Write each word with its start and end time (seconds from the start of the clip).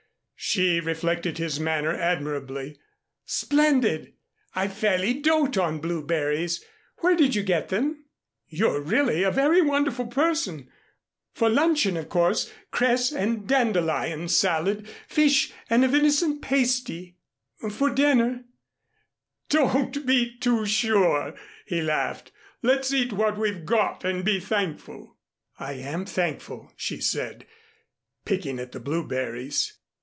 She 0.43 0.79
reflected 0.79 1.37
his 1.37 1.59
manner 1.59 1.91
admirably. 1.93 2.79
"Splendid! 3.25 4.15
I 4.55 4.69
fairly 4.69 5.13
dote 5.19 5.55
on 5.55 5.79
blueberries. 5.79 6.65
Where 7.01 7.15
did 7.15 7.35
you 7.35 7.43
get 7.43 7.69
them? 7.69 8.05
You're 8.47 8.81
really 8.81 9.21
a 9.21 9.29
very 9.29 9.61
wonderful 9.61 10.07
person. 10.07 10.67
For 11.31 11.47
luncheon, 11.47 11.95
of 11.95 12.09
course, 12.09 12.51
cress 12.71 13.11
and 13.11 13.47
dandelion 13.47 14.27
salad, 14.29 14.87
fish 15.07 15.53
and 15.69 15.85
a 15.85 15.87
venison 15.87 16.39
pasty. 16.41 17.17
For 17.69 17.91
dinner" 17.91 18.43
"Don't 19.51 20.07
be 20.07 20.37
too 20.39 20.65
sure," 20.65 21.35
he 21.67 21.81
laughed. 21.83 22.31
"Let's 22.63 22.91
eat 22.91 23.13
what 23.13 23.37
we've 23.37 23.63
got 23.63 24.03
and 24.03 24.25
be 24.25 24.39
thankful." 24.39 25.17
"I 25.59 25.73
am 25.73 26.03
thankful," 26.03 26.73
she 26.75 26.99
said, 26.99 27.45
picking 28.25 28.57
at 28.57 28.71
the 28.71 28.79
blueberries. 28.79 29.77